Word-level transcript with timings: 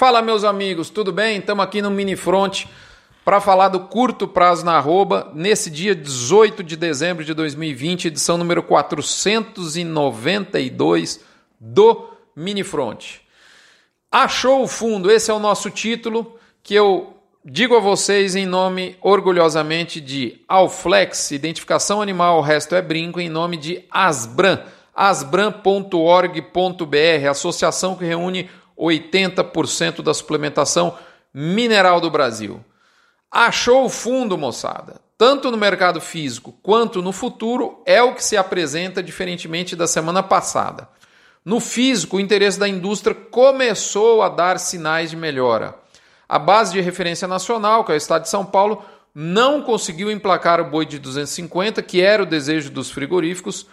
Fala, 0.00 0.22
meus 0.22 0.44
amigos, 0.44 0.88
tudo 0.88 1.12
bem? 1.12 1.40
Estamos 1.40 1.62
aqui 1.62 1.82
no 1.82 1.90
Mini 1.90 2.16
Front 2.16 2.64
para 3.22 3.38
falar 3.38 3.68
do 3.68 3.80
curto 3.80 4.26
prazo 4.26 4.64
na 4.64 4.78
arroba 4.78 5.30
nesse 5.34 5.68
dia 5.68 5.94
18 5.94 6.62
de 6.62 6.74
dezembro 6.74 7.22
de 7.22 7.34
2020, 7.34 8.06
edição 8.06 8.38
número 8.38 8.62
492 8.62 11.20
do 11.60 12.08
Mini 12.34 12.64
Front. 12.64 13.16
Achou 14.10 14.62
o 14.62 14.66
fundo, 14.66 15.10
esse 15.10 15.30
é 15.30 15.34
o 15.34 15.38
nosso 15.38 15.68
título 15.68 16.34
que 16.62 16.74
eu 16.74 17.14
digo 17.44 17.76
a 17.76 17.80
vocês 17.80 18.34
em 18.34 18.46
nome 18.46 18.96
orgulhosamente 19.02 20.00
de 20.00 20.40
Alflex, 20.48 21.30
identificação 21.30 22.00
animal, 22.00 22.38
o 22.38 22.42
resto 22.42 22.74
é 22.74 22.80
brinco, 22.80 23.20
em 23.20 23.28
nome 23.28 23.58
de 23.58 23.84
Asbran, 23.90 24.60
asbran.org.br, 24.94 27.28
associação 27.28 27.96
que 27.96 28.06
reúne 28.06 28.48
80% 28.80 30.02
da 30.02 30.14
suplementação 30.14 30.96
mineral 31.32 32.00
do 32.00 32.10
Brasil. 32.10 32.64
Achou 33.30 33.84
o 33.84 33.88
fundo, 33.88 34.36
moçada. 34.36 35.00
Tanto 35.16 35.50
no 35.50 35.56
mercado 35.56 36.00
físico 36.00 36.54
quanto 36.62 37.02
no 37.02 37.12
futuro 37.12 37.82
é 37.84 38.02
o 38.02 38.14
que 38.14 38.24
se 38.24 38.36
apresenta 38.36 39.02
diferentemente 39.02 39.76
da 39.76 39.86
semana 39.86 40.22
passada. 40.22 40.88
No 41.44 41.60
físico, 41.60 42.16
o 42.16 42.20
interesse 42.20 42.58
da 42.58 42.68
indústria 42.68 43.14
começou 43.14 44.22
a 44.22 44.28
dar 44.28 44.58
sinais 44.58 45.10
de 45.10 45.16
melhora. 45.16 45.74
A 46.28 46.38
base 46.38 46.72
de 46.72 46.80
referência 46.80 47.28
nacional, 47.28 47.84
que 47.84 47.92
é 47.92 47.94
o 47.94 47.98
Estado 47.98 48.22
de 48.22 48.28
São 48.28 48.44
Paulo, 48.44 48.84
não 49.14 49.62
conseguiu 49.62 50.10
emplacar 50.10 50.60
o 50.60 50.70
boi 50.70 50.86
de 50.86 50.98
250, 50.98 51.82
que 51.82 52.00
era 52.00 52.22
o 52.22 52.26
desejo 52.26 52.70
dos 52.70 52.90
frigoríficos, 52.90 53.66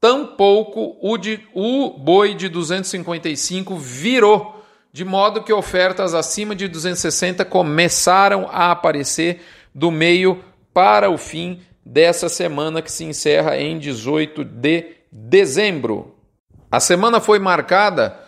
tampouco 0.00 0.96
o, 1.00 1.16
de, 1.16 1.40
o 1.54 1.90
boi 1.90 2.34
de 2.34 2.48
255 2.48 3.76
virou, 3.76 4.64
de 4.92 5.04
modo 5.04 5.42
que 5.42 5.52
ofertas 5.52 6.14
acima 6.14 6.54
de 6.54 6.68
260 6.68 7.44
começaram 7.44 8.48
a 8.50 8.70
aparecer 8.70 9.42
do 9.74 9.90
meio 9.90 10.42
para 10.72 11.10
o 11.10 11.18
fim 11.18 11.60
dessa 11.84 12.28
semana 12.28 12.82
que 12.82 12.90
se 12.90 13.04
encerra 13.04 13.56
em 13.56 13.78
18 13.78 14.44
de 14.44 14.96
dezembro. 15.10 16.14
A 16.70 16.80
semana 16.80 17.20
foi 17.20 17.38
marcada 17.38 18.18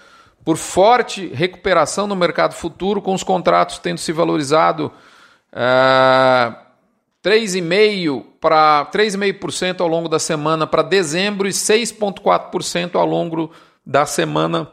por 0.45 0.57
forte 0.57 1.27
recuperação 1.29 2.07
no 2.07 2.17
mercado 2.17 2.55
futuro, 2.55 3.03
com 3.03 3.13
os 3.13 3.23
contratos 3.23 3.79
tendo 3.79 3.99
se 3.99 4.13
valorizado. 4.13 4.93
Uh, 5.53 6.68
3,5% 7.25 8.25
para 8.41 8.87
3,5% 8.93 9.81
ao 9.81 9.89
longo 9.89 10.09
da 10.09 10.19
semana 10.19 10.67
para 10.67 10.83
dezembro 10.83 11.49
e 11.49 11.51
6,4% 11.51 12.95
ao 12.95 13.07
longo 13.07 13.51
da 13.85 14.07
semana 14.07 14.71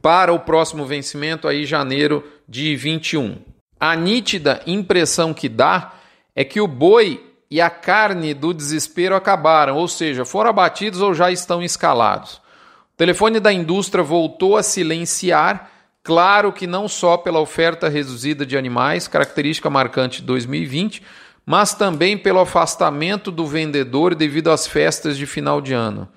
para 0.00 0.32
o 0.32 0.40
próximo 0.40 0.84
vencimento 0.84 1.46
aí 1.46 1.64
janeiro 1.64 2.24
de 2.48 2.76
21. 2.76 3.36
A 3.78 3.96
nítida 3.96 4.62
impressão 4.66 5.32
que 5.32 5.48
dá 5.48 5.92
é 6.34 6.44
que 6.44 6.60
o 6.60 6.66
boi 6.66 7.32
e 7.50 7.60
a 7.60 7.68
carne 7.68 8.32
do 8.32 8.54
desespero 8.54 9.14
acabaram, 9.14 9.76
ou 9.76 9.86
seja, 9.86 10.24
foram 10.24 10.50
abatidos 10.50 11.00
ou 11.00 11.12
já 11.12 11.30
estão 11.30 11.62
escalados. 11.62 12.36
O 12.36 12.96
telefone 12.96 13.38
da 13.38 13.52
indústria 13.52 14.02
voltou 14.02 14.56
a 14.56 14.62
silenciar, 14.62 15.70
claro 16.02 16.52
que 16.52 16.66
não 16.66 16.88
só 16.88 17.16
pela 17.16 17.40
oferta 17.40 17.88
reduzida 17.88 18.46
de 18.46 18.56
animais, 18.56 19.06
característica 19.06 19.68
marcante 19.68 20.20
de 20.20 20.26
2020, 20.26 21.02
mas 21.44 21.74
também 21.74 22.16
pelo 22.16 22.40
afastamento 22.40 23.30
do 23.30 23.46
vendedor 23.46 24.14
devido 24.14 24.50
às 24.50 24.66
festas 24.66 25.16
de 25.16 25.26
final 25.26 25.60
de 25.60 25.74
ano. 25.74 26.08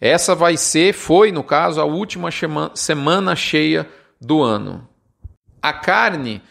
Essa 0.00 0.34
vai 0.34 0.56
ser, 0.56 0.92
foi 0.92 1.32
no 1.32 1.42
caso, 1.42 1.80
a 1.80 1.84
última 1.84 2.28
semana 2.74 3.34
cheia 3.34 3.88
do 4.20 4.42
ano. 4.42 4.86
A 5.62 5.72
carne 5.72 6.42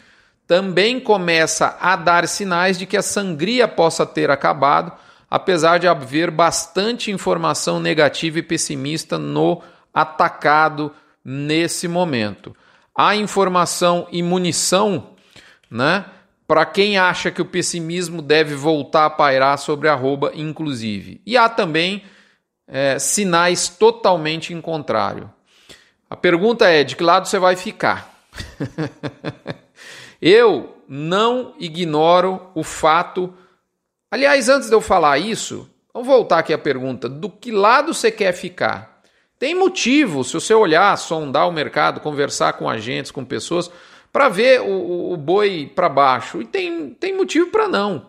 também 0.46 0.98
começa 0.98 1.76
a 1.80 1.96
dar 1.96 2.26
sinais 2.26 2.78
de 2.78 2.86
que 2.86 2.96
a 2.96 3.02
sangria 3.02 3.68
possa 3.68 4.04
ter 4.04 4.30
acabado, 4.30 4.92
apesar 5.30 5.78
de 5.78 5.86
haver 5.86 6.30
bastante 6.30 7.10
informação 7.10 7.80
negativa 7.80 8.38
e 8.38 8.42
pessimista 8.42 9.18
no 9.18 9.62
atacado 9.92 10.92
nesse 11.24 11.86
momento. 11.86 12.54
A 12.96 13.16
informação 13.16 14.06
e 14.10 14.22
munição, 14.22 15.14
né? 15.70 16.04
Para 16.46 16.66
quem 16.66 16.98
acha 16.98 17.30
que 17.30 17.40
o 17.40 17.46
pessimismo 17.46 18.20
deve 18.20 18.54
voltar 18.54 19.06
a 19.06 19.10
pairar 19.10 19.58
sobre 19.58 19.88
arroba, 19.88 20.32
inclusive. 20.34 21.20
E 21.24 21.36
há 21.36 21.48
também 21.48 22.04
é, 22.66 22.98
sinais 22.98 23.68
totalmente 23.68 24.52
em 24.52 24.60
contrário. 24.60 25.30
A 26.08 26.16
pergunta 26.16 26.68
é: 26.68 26.84
de 26.84 26.96
que 26.96 27.02
lado 27.02 27.26
você 27.26 27.38
vai 27.38 27.56
ficar? 27.56 28.14
eu 30.20 30.76
não 30.86 31.54
ignoro 31.58 32.50
o 32.54 32.62
fato. 32.62 33.32
Aliás, 34.10 34.48
antes 34.48 34.68
de 34.68 34.74
eu 34.74 34.80
falar 34.80 35.18
isso, 35.18 35.68
vamos 35.92 36.06
voltar 36.06 36.38
aqui 36.40 36.52
à 36.52 36.58
pergunta: 36.58 37.08
do 37.08 37.30
que 37.30 37.50
lado 37.50 37.94
você 37.94 38.10
quer 38.10 38.32
ficar? 38.32 39.02
Tem 39.38 39.54
motivo, 39.54 40.22
se 40.22 40.34
você 40.34 40.54
olhar, 40.54 40.96
sondar 40.96 41.48
o 41.48 41.52
mercado, 41.52 42.00
conversar 42.00 42.52
com 42.54 42.68
agentes, 42.68 43.10
com 43.10 43.24
pessoas 43.24 43.70
para 44.14 44.28
ver 44.28 44.60
o, 44.60 45.12
o 45.12 45.16
boi 45.16 45.72
para 45.74 45.88
baixo. 45.88 46.40
E 46.40 46.44
tem, 46.44 46.90
tem 46.90 47.16
motivo 47.16 47.48
para 47.48 47.66
não. 47.66 48.06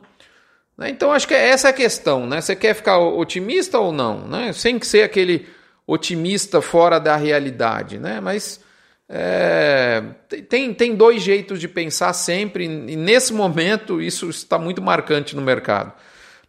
Né? 0.77 0.91
Então 0.91 1.11
acho 1.11 1.27
que 1.27 1.33
é 1.33 1.49
essa 1.49 1.69
é 1.69 1.71
a 1.71 1.73
questão. 1.73 2.27
Né? 2.27 2.39
Você 2.39 2.55
quer 2.55 2.75
ficar 2.75 2.99
otimista 2.99 3.79
ou 3.79 3.91
não? 3.91 4.27
Né? 4.27 4.53
Sem 4.53 4.79
ser 4.83 5.01
aquele 5.01 5.47
otimista 5.87 6.61
fora 6.61 6.99
da 6.99 7.15
realidade. 7.15 7.97
Né? 7.97 8.19
Mas 8.21 8.63
é, 9.09 10.03
tem, 10.47 10.75
tem 10.75 10.95
dois 10.95 11.23
jeitos 11.23 11.59
de 11.59 11.67
pensar 11.67 12.13
sempre, 12.13 12.65
e 12.65 12.95
nesse 12.95 13.33
momento 13.33 13.99
isso 13.99 14.29
está 14.29 14.59
muito 14.59 14.83
marcante 14.83 15.35
no 15.35 15.41
mercado. 15.41 15.91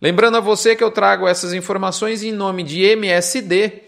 Lembrando 0.02 0.36
a 0.36 0.40
você 0.40 0.76
que 0.76 0.84
eu 0.84 0.90
trago 0.90 1.26
essas 1.26 1.54
informações 1.54 2.22
em 2.22 2.30
nome 2.30 2.62
de 2.62 2.82
MSD, 2.82 3.84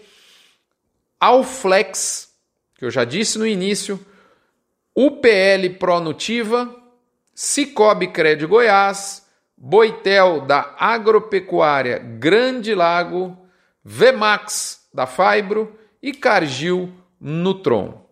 Alflex, 1.19 2.29
que 2.75 2.85
eu 2.85 2.89
já 2.89 3.03
disse 3.03 3.37
no 3.37 3.45
início, 3.45 4.03
UPL 5.01 5.77
Pronutiva, 5.79 6.75
Cicobi 7.33 8.07
Cred 8.07 8.45
Goiás, 8.45 9.25
Boitel 9.57 10.41
da 10.41 10.75
Agropecuária 10.77 11.99
Grande 11.99 12.75
Lago, 12.75 13.37
Vemax 13.81 14.89
da 14.93 15.07
Fibro 15.07 15.73
e 16.03 16.11
Cargill 16.11 16.91
Nutron. 17.17 18.05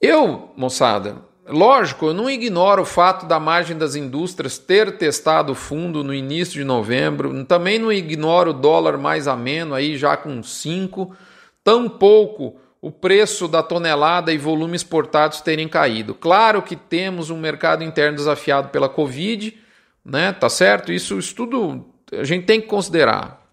Eu, 0.00 0.50
moçada, 0.56 1.18
lógico, 1.46 2.06
eu 2.06 2.14
não 2.14 2.30
ignoro 2.30 2.80
o 2.80 2.86
fato 2.86 3.26
da 3.26 3.38
margem 3.38 3.76
das 3.76 3.94
indústrias 3.94 4.56
ter 4.56 4.96
testado 4.96 5.54
fundo 5.54 6.02
no 6.02 6.14
início 6.14 6.54
de 6.54 6.64
novembro, 6.64 7.44
também 7.44 7.78
não 7.78 7.92
ignoro 7.92 8.52
o 8.52 8.54
dólar 8.54 8.96
mais 8.96 9.28
ameno 9.28 9.74
aí 9.74 9.94
já 9.98 10.16
com 10.16 10.42
5, 10.42 11.14
tampouco 11.62 12.58
o 12.80 12.90
preço 12.90 13.48
da 13.48 13.62
tonelada 13.62 14.32
e 14.32 14.38
volume 14.38 14.76
exportados 14.76 15.40
terem 15.40 15.68
caído. 15.68 16.14
Claro 16.14 16.62
que 16.62 16.76
temos 16.76 17.30
um 17.30 17.38
mercado 17.38 17.82
interno 17.82 18.16
desafiado 18.16 18.68
pela 18.68 18.88
Covid, 18.88 19.56
né? 20.04 20.32
Tá 20.32 20.48
certo? 20.48 20.92
Isso, 20.92 21.18
isso 21.18 21.34
tudo 21.34 21.84
a 22.12 22.24
gente 22.24 22.46
tem 22.46 22.60
que 22.60 22.66
considerar. 22.66 23.46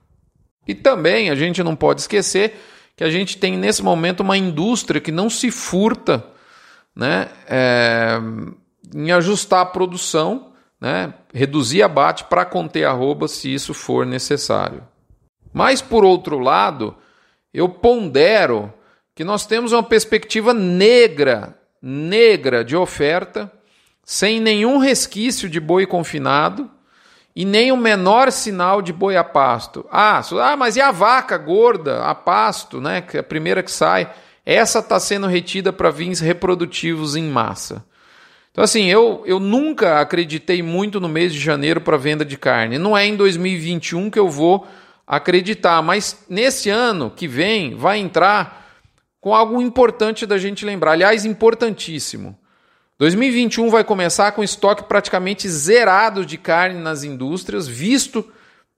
E 0.68 0.74
também 0.74 1.30
a 1.30 1.36
gente 1.36 1.64
não 1.64 1.76
pode 1.76 2.02
esquecer 2.02 2.60
que 2.96 3.04
a 3.04 3.10
gente 3.10 3.38
tem 3.38 3.58
nesse 3.58 3.84
momento 3.84 4.22
uma 4.22 4.38
indústria 4.38 5.02
que 5.02 5.12
não 5.12 5.30
se 5.30 5.52
furta 5.52 6.26
né, 6.96 7.28
é, 7.48 8.18
em 8.94 9.12
ajustar 9.12 9.62
a 9.62 9.66
produção, 9.66 10.54
né, 10.80 11.14
reduzir 11.34 11.84
abate 11.84 12.24
para 12.24 12.46
conter 12.46 12.86
arroba 12.86 13.28
se 13.28 13.54
isso 13.54 13.74
for 13.74 14.06
necessário. 14.06 14.82
Mas, 15.54 15.82
por 15.82 16.06
outro 16.06 16.40
lado, 16.40 16.96
eu 17.54 17.68
pondero 17.68 18.74
que 19.16 19.24
nós 19.24 19.46
temos 19.46 19.72
uma 19.72 19.82
perspectiva 19.82 20.54
negra, 20.54 21.58
negra 21.82 22.66
de 22.66 22.76
oferta, 22.76 23.50
sem 24.04 24.42
nenhum 24.42 24.78
resquício 24.78 25.50
de 25.50 25.60
boi 25.60 25.88
confinado 25.88 26.70
e 27.34 27.46
nem 27.46 27.72
o 27.72 27.78
menor 27.78 28.30
sinal 28.30 28.82
de 28.82 28.92
boi 28.92 29.16
a 29.16 29.24
pasto. 29.24 29.86
Ah, 29.90 30.22
ah, 30.42 30.58
mas 30.58 30.76
e 30.76 30.82
a 30.82 30.92
vaca 30.92 31.38
gorda 31.38 32.04
a 32.04 32.14
pasto, 32.14 32.82
né? 32.82 33.02
Que 33.02 33.18
é 33.18 33.20
a 33.22 33.24
primeira 33.24 33.64
que 33.64 33.72
sai, 33.72 34.12
essa 34.46 34.80
está 34.80 35.00
sendo 35.00 35.28
retida 35.28 35.72
para 35.72 35.92
fins 35.92 36.20
reprodutivos 36.20 37.16
em 37.16 37.24
massa. 37.24 37.86
Então, 38.52 38.64
assim, 38.64 38.86
eu, 38.86 39.24
eu 39.26 39.40
nunca 39.40 40.00
acreditei 40.00 40.62
muito 40.62 41.00
no 41.00 41.10
mês 41.10 41.34
de 41.34 41.40
janeiro 41.40 41.82
para 41.82 41.98
venda 41.98 42.24
de 42.24 42.38
carne. 42.38 42.78
Não 42.78 42.98
é 42.98 43.06
em 43.06 43.16
2021 43.16 44.10
que 44.10 44.20
eu 44.20 44.30
vou 44.30 44.68
acreditar, 45.08 45.82
mas 45.82 46.26
nesse 46.30 46.70
ano 46.70 47.12
que 47.14 47.28
vem 47.28 47.76
vai 47.76 47.98
entrar 47.98 48.65
com 49.26 49.34
algo 49.34 49.60
importante 49.60 50.24
da 50.24 50.38
gente 50.38 50.64
lembrar, 50.64 50.92
aliás, 50.92 51.26
importantíssimo. 51.26 52.38
2021 53.00 53.72
vai 53.72 53.84
começar 53.84 54.32
com 54.34 54.44
estoque 54.44 54.84
praticamente 54.84 55.50
zerado 55.50 56.24
de 56.24 56.38
carne 56.38 56.80
nas 56.80 57.04
indústrias, 57.04 57.68
visto 57.68 58.24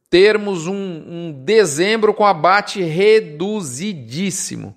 termos 0.10 0.66
um, 0.66 0.74
um 0.74 1.44
dezembro 1.44 2.14
com 2.14 2.26
abate 2.26 2.82
reduzidíssimo. 2.82 4.74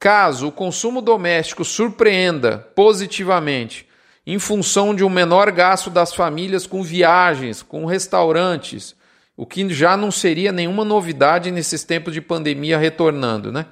Caso 0.00 0.48
o 0.48 0.52
consumo 0.52 1.00
doméstico 1.00 1.64
surpreenda 1.64 2.58
positivamente 2.74 3.86
em 4.26 4.40
função 4.40 4.92
de 4.92 5.04
um 5.04 5.08
menor 5.08 5.52
gasto 5.52 5.90
das 5.90 6.12
famílias 6.12 6.66
com 6.66 6.82
viagens, 6.82 7.62
com 7.62 7.84
restaurantes, 7.86 8.96
o 9.36 9.46
que 9.46 9.72
já 9.72 9.96
não 9.96 10.10
seria 10.10 10.50
nenhuma 10.50 10.84
novidade 10.84 11.52
nesses 11.52 11.84
tempos 11.84 12.12
de 12.12 12.20
pandemia 12.20 12.76
retornando, 12.76 13.52
né? 13.52 13.66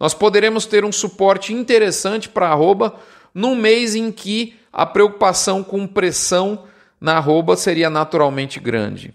Nós 0.00 0.14
poderemos 0.14 0.64
ter 0.64 0.84
um 0.84 0.90
suporte 0.90 1.52
interessante 1.52 2.28
para 2.28 2.48
arroba 2.48 2.94
num 3.34 3.54
mês 3.54 3.94
em 3.94 4.10
que 4.10 4.56
a 4.72 4.86
preocupação 4.86 5.62
com 5.62 5.86
pressão 5.86 6.64
na 6.98 7.18
arroba 7.18 7.54
seria 7.54 7.90
naturalmente 7.90 8.58
grande. 8.58 9.14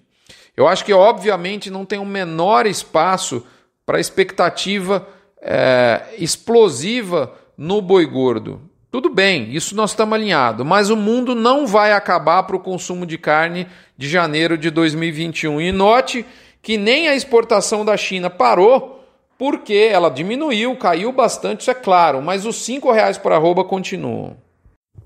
Eu 0.56 0.68
acho 0.68 0.86
que, 0.86 0.94
obviamente, 0.94 1.72
não 1.72 1.84
tem 1.84 1.98
o 1.98 2.04
um 2.04 2.06
menor 2.06 2.68
espaço 2.68 3.46
para 3.86 4.00
expectativa 4.00 5.08
é, 5.42 6.02
explosiva 6.18 7.34
no 7.58 7.82
boi 7.82 8.06
gordo. 8.06 8.62
Tudo 8.90 9.10
bem, 9.10 9.54
isso 9.54 9.76
nós 9.76 9.90
estamos 9.92 10.14
alinhados, 10.14 10.66
mas 10.66 10.90
o 10.90 10.96
mundo 10.96 11.36
não 11.36 11.68
vai 11.68 11.92
acabar 11.92 12.44
para 12.44 12.56
o 12.56 12.62
consumo 12.62 13.06
de 13.06 13.18
carne 13.18 13.68
de 13.98 14.08
janeiro 14.08 14.58
de 14.58 14.70
2021. 14.70 15.60
E 15.60 15.72
note 15.72 16.26
que 16.62 16.78
nem 16.78 17.08
a 17.08 17.16
exportação 17.16 17.84
da 17.84 17.98
China 17.98 18.30
parou, 18.30 19.05
porque 19.38 19.90
ela 19.92 20.10
diminuiu, 20.10 20.76
caiu 20.78 21.12
bastante, 21.12 21.62
isso 21.62 21.72
é 21.72 21.74
claro, 21.74 22.22
mas 22.22 22.46
os 22.46 22.58
cinco 22.58 22.92
reais 22.92 23.18
por 23.18 23.32
arroba 23.32 23.64
continuam. 23.64 24.38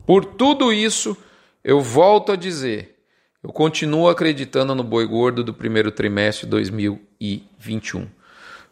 Por 0.06 0.26
tudo 0.26 0.72
isso, 0.72 1.18
eu 1.64 1.82
volto 1.82 2.32
a 2.32 2.36
dizer, 2.36 2.96
eu 3.44 3.52
continuo 3.52 4.10
acreditando 4.10 4.76
no 4.76 4.84
boi 4.84 5.06
gordo 5.06 5.44
do 5.44 5.54
primeiro 5.54 5.92
trimestre 5.92 6.46
de 6.46 6.52
2021. 6.52 8.08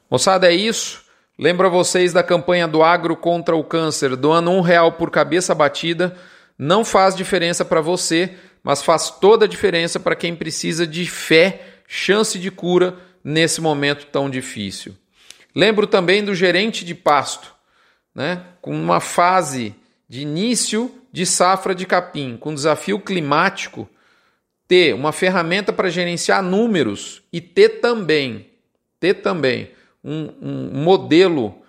Moçada, 0.09 0.47
é 0.47 0.53
isso. 0.53 1.05
Lembro 1.37 1.67
a 1.67 1.69
vocês 1.69 2.11
da 2.13 2.23
campanha 2.23 2.67
do 2.67 2.81
Agro 2.81 3.15
contra 3.15 3.55
o 3.55 3.63
Câncer, 3.63 4.15
doando 4.15 4.49
um 4.51 4.61
real 4.61 4.93
por 4.93 5.11
cabeça 5.11 5.53
batida. 5.53 6.15
Não 6.57 6.83
faz 6.83 7.15
diferença 7.15 7.63
para 7.63 7.79
você, 7.79 8.33
mas 8.63 8.81
faz 8.81 9.11
toda 9.11 9.45
a 9.45 9.47
diferença 9.47 9.99
para 9.99 10.15
quem 10.15 10.35
precisa 10.35 10.87
de 10.87 11.05
fé, 11.05 11.61
chance 11.87 12.39
de 12.39 12.49
cura 12.49 12.95
nesse 13.23 13.61
momento 13.61 14.07
tão 14.07 14.29
difícil. 14.29 14.95
Lembro 15.57 15.87
também 15.87 16.23
do 16.23 16.35
gerente 16.35 16.85
de 16.85 16.93
pasto, 16.93 17.51
né, 18.13 18.43
com 18.61 18.79
uma 18.79 18.99
fase 18.99 19.73
de 20.07 20.21
início 20.21 20.93
de 21.11 21.25
safra 21.25 21.73
de 21.73 21.83
capim, 21.83 22.37
com 22.37 22.53
desafio 22.53 22.99
climático, 22.99 23.89
ter 24.67 24.93
uma 24.93 25.11
ferramenta 25.11 25.73
para 25.73 25.89
gerenciar 25.89 26.43
números 26.43 27.23
e 27.33 27.41
ter 27.41 27.81
também, 27.81 28.51
ter 28.99 29.15
também 29.15 29.71
um, 30.03 30.29
um 30.39 30.83
modelo, 30.83 31.59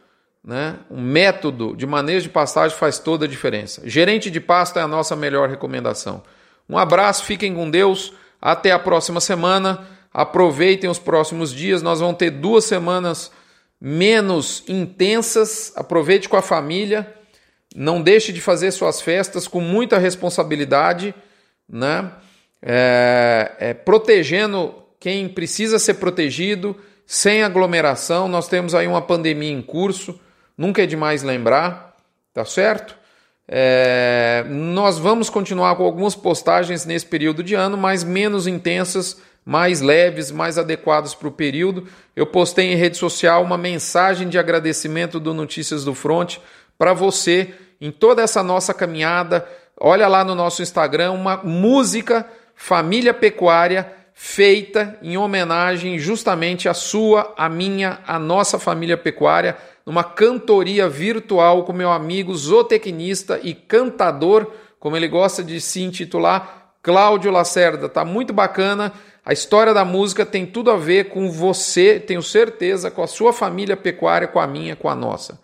né, 0.44 0.76
um 0.90 1.00
método 1.00 1.75
de 1.75 1.87
manejo 1.87 2.25
de 2.25 2.29
pastagem 2.29 2.76
faz 2.76 2.99
toda 2.99 3.25
a 3.25 3.29
diferença. 3.29 3.81
Gerente 3.88 4.31
de 4.31 4.38
pasto 4.38 4.79
é 4.79 4.82
a 4.82 4.88
nossa 4.88 5.17
melhor 5.17 5.49
recomendação. 5.49 6.23
Um 6.69 6.76
abraço, 6.76 7.25
fiquem 7.25 7.55
com 7.55 7.70
Deus. 7.70 8.12
Até 8.38 8.70
a 8.70 8.79
próxima 8.79 9.19
semana. 9.19 9.88
Aproveitem 10.12 10.90
os 10.90 10.99
próximos 10.99 11.55
dias. 11.55 11.81
Nós 11.81 12.00
vamos 12.00 12.19
ter 12.19 12.31
duas 12.31 12.67
semanas 12.67 13.32
menos 13.80 14.64
intensas. 14.69 15.72
Aproveite 15.76 16.28
com 16.28 16.36
a 16.36 16.42
família. 16.42 17.14
Não 17.75 18.02
deixe 18.02 18.32
de 18.32 18.40
fazer 18.40 18.70
suas 18.70 19.00
festas 19.00 19.46
com 19.46 19.60
muita 19.60 19.98
responsabilidade, 19.98 21.14
né? 21.69 22.12
É, 22.60 23.52
é, 23.58 23.75
protegendo 23.75 24.75
quem 24.98 25.28
precisa 25.28 25.78
ser 25.78 25.94
protegido, 25.94 26.76
sem 27.06 27.42
aglomeração. 27.42 28.28
Nós 28.28 28.48
temos 28.48 28.75
aí 28.75 28.86
uma 28.86 29.02
pandemia 29.02 29.52
em 29.52 29.62
curso, 29.62 30.19
nunca 30.56 30.82
é 30.82 30.86
demais 30.86 31.22
lembrar, 31.22 31.96
tá 32.34 32.44
certo? 32.44 32.96
É, 33.46 34.44
nós 34.48 34.98
vamos 34.98 35.30
continuar 35.30 35.75
com 35.76 35.84
algumas 35.84 36.14
postagens 36.14 36.84
nesse 36.84 37.06
período 37.06 37.42
de 37.42 37.54
ano, 37.54 37.78
mas 37.78 38.04
menos 38.04 38.46
intensas, 38.46 39.19
mais 39.44 39.81
leves, 39.81 40.31
mais 40.31 40.58
adequadas 40.58 41.14
para 41.14 41.29
o 41.29 41.32
período. 41.32 41.87
Eu 42.14 42.26
postei 42.26 42.73
em 42.73 42.76
rede 42.76 42.96
social 42.96 43.43
uma 43.43 43.58
mensagem 43.58 44.29
de 44.29 44.38
agradecimento 44.38 45.19
do 45.19 45.32
Notícias 45.32 45.85
do 45.85 45.94
Front 45.94 46.38
para 46.76 46.93
você 46.93 47.55
em 47.81 47.90
toda 47.90 48.23
essa 48.23 48.43
nossa 48.43 48.75
caminhada. 48.75 49.46
Olha 49.81 50.06
lá 50.08 50.25
no 50.25 50.35
nosso 50.35 50.62
Instagram 50.62 51.12
uma 51.12 51.38
música 51.38 52.26
Família 52.55 53.14
Pecuária 53.14 53.93
feita 54.12 54.99
em 55.00 55.17
homenagem 55.17 55.96
justamente 55.96 56.69
à 56.69 56.75
sua, 56.75 57.32
à 57.37 57.49
minha, 57.49 58.00
à 58.05 58.19
nossa 58.19 58.58
família 58.58 58.96
pecuária 58.96 59.56
numa 59.88 60.05
cantoria 60.05 60.87
virtual 60.87 61.64
com 61.64 61.73
meu 61.73 61.90
amigo 61.90 62.35
zootecnista 62.35 63.40
e 63.43 63.55
cantador, 63.55 64.52
como 64.79 64.94
ele 64.94 65.08
gosta 65.08 65.43
de 65.43 65.58
se 65.62 65.82
intitular, 65.82 66.75
Cláudio 66.82 67.31
Lacerda. 67.31 67.88
Tá 67.88 68.05
muito 68.05 68.32
bacana. 68.35 68.93
A 69.28 69.34
história 69.34 69.75
da 69.75 69.84
música 69.84 70.25
tem 70.25 70.46
tudo 70.46 70.70
a 70.70 70.78
ver 70.78 71.10
com 71.10 71.30
você, 71.30 72.00
tenho 72.00 72.22
certeza, 72.22 72.90
com 72.90 73.02
a 73.02 73.06
sua 73.06 73.30
família 73.30 73.76
pecuária, 73.76 74.26
com 74.26 74.40
a 74.40 74.46
minha, 74.46 74.75
com 74.75 74.88
a 74.88 74.94
nossa. 74.94 75.38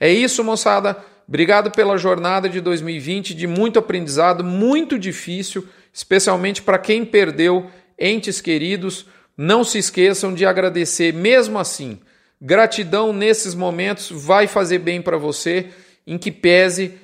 É 0.00 0.10
isso, 0.10 0.42
moçada. 0.42 0.96
Obrigado 1.28 1.70
pela 1.70 1.96
jornada 1.96 2.48
de 2.48 2.60
2020, 2.60 3.36
de 3.36 3.46
muito 3.46 3.78
aprendizado, 3.78 4.42
muito 4.42 4.98
difícil, 4.98 5.68
especialmente 5.92 6.62
para 6.62 6.78
quem 6.78 7.04
perdeu 7.04 7.70
entes 7.96 8.40
queridos. 8.40 9.06
Não 9.36 9.62
se 9.62 9.78
esqueçam 9.78 10.34
de 10.34 10.44
agradecer, 10.44 11.14
mesmo 11.14 11.60
assim 11.60 12.00
Gratidão 12.40 13.12
nesses 13.12 13.52
momentos 13.54 14.10
vai 14.12 14.46
fazer 14.46 14.78
bem 14.78 15.02
para 15.02 15.18
você, 15.18 15.66
em 16.06 16.16
que 16.16 16.30
pese 16.30 16.96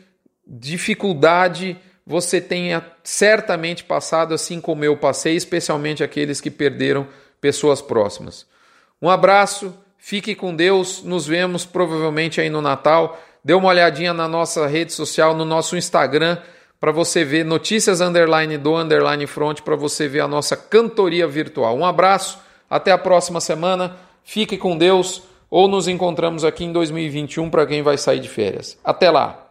dificuldade 0.46 1.76
você 2.06 2.40
tenha 2.40 2.84
certamente 3.02 3.84
passado 3.84 4.34
assim 4.34 4.60
como 4.60 4.84
eu 4.84 4.96
passei, 4.96 5.34
especialmente 5.34 6.04
aqueles 6.04 6.40
que 6.40 6.50
perderam 6.50 7.06
pessoas 7.40 7.80
próximas. 7.80 8.46
Um 9.00 9.08
abraço, 9.08 9.74
fique 9.98 10.34
com 10.34 10.54
Deus, 10.54 11.02
nos 11.02 11.26
vemos 11.26 11.64
provavelmente 11.64 12.40
aí 12.40 12.50
no 12.50 12.60
Natal. 12.60 13.18
Dê 13.42 13.54
uma 13.54 13.68
olhadinha 13.68 14.14
na 14.14 14.26
nossa 14.26 14.66
rede 14.66 14.92
social, 14.92 15.34
no 15.34 15.44
nosso 15.44 15.76
Instagram, 15.76 16.38
para 16.80 16.92
você 16.92 17.24
ver 17.24 17.44
notícias 17.44 18.00
underline 18.00 18.56
do 18.58 18.76
underline 18.76 19.26
front, 19.26 19.60
para 19.60 19.76
você 19.76 20.08
ver 20.08 20.20
a 20.20 20.28
nossa 20.28 20.56
cantoria 20.56 21.26
virtual. 21.26 21.76
Um 21.76 21.84
abraço, 21.84 22.38
até 22.68 22.92
a 22.92 22.98
próxima 22.98 23.40
semana. 23.40 23.96
Fique 24.22 24.56
com 24.56 24.76
Deus 24.76 25.22
ou 25.50 25.68
nos 25.68 25.86
encontramos 25.86 26.44
aqui 26.44 26.64
em 26.64 26.72
2021 26.72 27.50
para 27.50 27.66
quem 27.66 27.82
vai 27.82 27.98
sair 27.98 28.20
de 28.20 28.28
férias. 28.28 28.78
Até 28.82 29.10
lá! 29.10 29.44